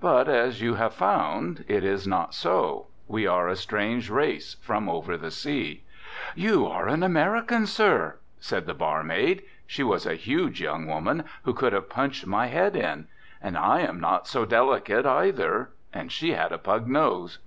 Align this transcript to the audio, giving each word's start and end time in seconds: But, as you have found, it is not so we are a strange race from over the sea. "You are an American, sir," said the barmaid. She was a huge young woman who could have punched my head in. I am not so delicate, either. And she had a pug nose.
But, 0.00 0.26
as 0.26 0.62
you 0.62 0.76
have 0.76 0.94
found, 0.94 1.62
it 1.68 1.84
is 1.84 2.06
not 2.06 2.32
so 2.32 2.86
we 3.08 3.26
are 3.26 3.46
a 3.46 3.54
strange 3.54 4.08
race 4.08 4.56
from 4.62 4.88
over 4.88 5.18
the 5.18 5.30
sea. 5.30 5.84
"You 6.34 6.66
are 6.66 6.88
an 6.88 7.02
American, 7.02 7.66
sir," 7.66 8.16
said 8.40 8.64
the 8.64 8.72
barmaid. 8.72 9.42
She 9.66 9.82
was 9.82 10.06
a 10.06 10.14
huge 10.14 10.62
young 10.62 10.86
woman 10.86 11.24
who 11.42 11.52
could 11.52 11.74
have 11.74 11.90
punched 11.90 12.26
my 12.26 12.46
head 12.46 12.74
in. 12.74 13.06
I 13.44 13.80
am 13.82 14.00
not 14.00 14.26
so 14.26 14.46
delicate, 14.46 15.04
either. 15.04 15.68
And 15.92 16.10
she 16.10 16.30
had 16.32 16.52
a 16.52 16.58
pug 16.58 16.88
nose. 16.88 17.38